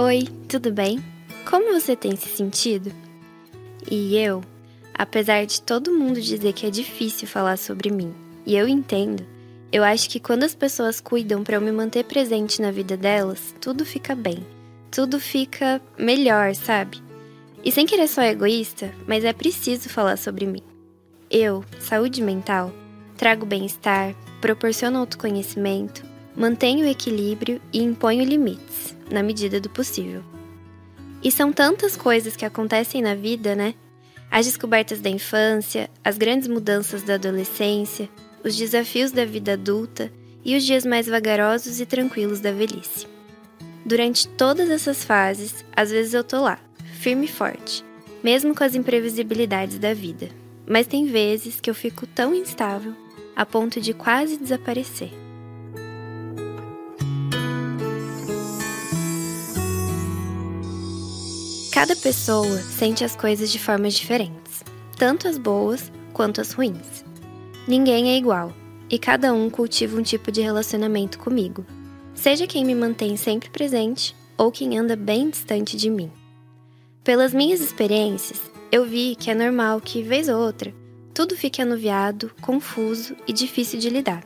[0.00, 1.02] Oi, tudo bem?
[1.44, 2.92] Como você tem se sentido?
[3.90, 4.44] E eu,
[4.94, 8.14] apesar de todo mundo dizer que é difícil falar sobre mim,
[8.46, 9.26] e eu entendo,
[9.72, 13.52] eu acho que quando as pessoas cuidam para eu me manter presente na vida delas,
[13.60, 14.38] tudo fica bem.
[14.88, 17.02] Tudo fica melhor, sabe?
[17.64, 20.62] E sem querer ser egoísta, mas é preciso falar sobre mim.
[21.28, 22.72] Eu, saúde mental,
[23.16, 26.06] trago bem-estar, proporciono autoconhecimento,
[26.38, 30.22] mantenho o equilíbrio e imponho limites, na medida do possível.
[31.20, 33.74] E são tantas coisas que acontecem na vida, né?
[34.30, 38.08] As descobertas da infância, as grandes mudanças da adolescência,
[38.44, 40.12] os desafios da vida adulta
[40.44, 43.08] e os dias mais vagarosos e tranquilos da velhice.
[43.84, 46.60] Durante todas essas fases, às vezes eu tô lá,
[47.00, 47.84] firme e forte,
[48.22, 50.28] mesmo com as imprevisibilidades da vida.
[50.68, 52.94] Mas tem vezes que eu fico tão instável
[53.34, 55.10] a ponto de quase desaparecer.
[61.78, 64.64] Cada pessoa sente as coisas de formas diferentes,
[64.96, 67.04] tanto as boas quanto as ruins.
[67.68, 68.52] Ninguém é igual,
[68.90, 71.64] e cada um cultiva um tipo de relacionamento comigo,
[72.16, 76.10] seja quem me mantém sempre presente ou quem anda bem distante de mim.
[77.04, 78.40] Pelas minhas experiências,
[78.72, 80.74] eu vi que é normal que, vez ou outra,
[81.14, 84.24] tudo fique anuviado, confuso e difícil de lidar.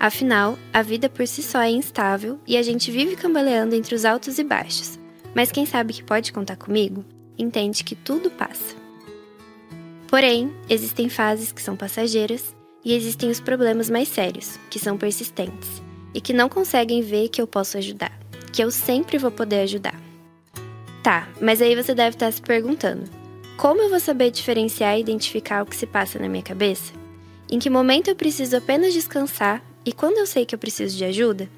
[0.00, 4.04] Afinal, a vida por si só é instável e a gente vive cambaleando entre os
[4.04, 4.97] altos e baixos.
[5.34, 7.04] Mas quem sabe que pode contar comigo,
[7.38, 8.74] entende que tudo passa.
[10.08, 12.54] Porém, existem fases que são passageiras
[12.84, 15.82] e existem os problemas mais sérios, que são persistentes
[16.14, 18.12] e que não conseguem ver que eu posso ajudar,
[18.52, 20.00] que eu sempre vou poder ajudar.
[21.02, 23.04] Tá, mas aí você deve estar se perguntando:
[23.56, 26.92] como eu vou saber diferenciar e identificar o que se passa na minha cabeça?
[27.50, 31.04] Em que momento eu preciso apenas descansar e quando eu sei que eu preciso de
[31.04, 31.48] ajuda?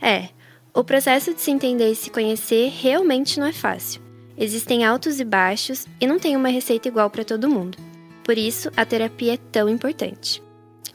[0.00, 0.28] É,
[0.74, 4.00] o processo de se entender e se conhecer realmente não é fácil.
[4.36, 7.76] Existem altos e baixos e não tem uma receita igual para todo mundo.
[8.22, 10.42] Por isso, a terapia é tão importante.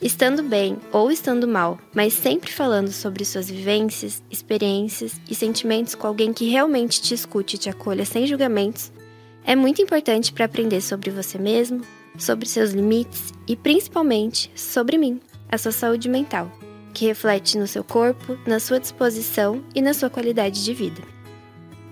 [0.01, 6.07] Estando bem ou estando mal, mas sempre falando sobre suas vivências, experiências e sentimentos com
[6.07, 8.91] alguém que realmente te escute e te acolha sem julgamentos,
[9.45, 11.81] é muito importante para aprender sobre você mesmo,
[12.17, 15.19] sobre seus limites e principalmente sobre mim,
[15.49, 16.51] a sua saúde mental,
[16.93, 21.01] que reflete no seu corpo, na sua disposição e na sua qualidade de vida.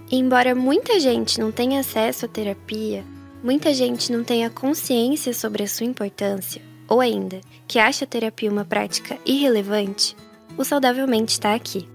[0.09, 3.03] E embora muita gente não tenha acesso à terapia,
[3.43, 8.07] Muita gente não tem a consciência sobre a sua importância, ou ainda, que acha a
[8.07, 10.15] terapia uma prática irrelevante,
[10.55, 11.89] o Saudavelmente está aqui.